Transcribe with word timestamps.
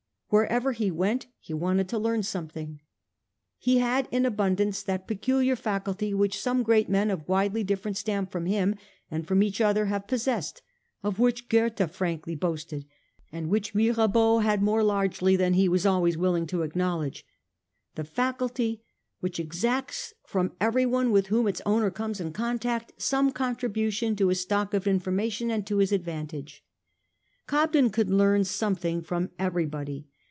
Wherever 0.33 0.71
he 0.71 0.89
went 0.91 1.27
he 1.41 1.53
wanted 1.53 1.89
to 1.89 1.99
learn 1.99 2.23
something. 2.23 2.79
He 3.57 3.79
had 3.79 4.07
in 4.11 4.25
abundance 4.25 4.81
that 4.81 5.05
peculiar 5.05 5.57
faculty 5.57 6.13
which 6.13 6.39
some 6.39 6.63
great 6.63 6.87
men 6.87 7.11
of 7.11 7.27
widely 7.27 7.65
different 7.65 7.97
stamp 7.97 8.31
from 8.31 8.45
him 8.45 8.75
and 9.09 9.27
from 9.27 9.43
each 9.43 9.59
other 9.59 9.87
have 9.87 10.07
possessed; 10.07 10.61
of 11.03 11.19
which 11.19 11.49
Goethe 11.49 11.91
frankly 11.91 12.33
boasted, 12.35 12.85
and 13.29 13.49
which 13.49 13.75
Mirabeau 13.75 14.39
had 14.39 14.61
more 14.63 14.83
largely 14.85 15.35
than 15.35 15.55
he 15.55 15.67
was 15.67 15.85
always 15.85 16.17
willing 16.17 16.47
to 16.47 16.61
acknowledge; 16.61 17.25
the 17.95 18.05
faculty 18.05 18.85
which 19.19 19.37
exacts 19.37 20.13
from 20.25 20.53
everyone 20.61 21.11
with 21.11 21.27
whom 21.27 21.45
its 21.45 21.61
owner 21.65 21.91
comes 21.91 22.21
into 22.21 22.31
contact 22.31 22.93
some 23.01 23.33
contribution 23.33 24.15
to 24.15 24.29
his 24.29 24.39
stock 24.39 24.73
of 24.73 24.87
information 24.87 25.51
and 25.51 25.67
to 25.67 25.79
his 25.79 25.91
advantage. 25.91 26.63
Cob 27.47 27.73
den 27.73 27.89
could 27.89 28.09
learn 28.09 28.45
something 28.45 29.01
from 29.01 29.29
everybody. 29.37 30.07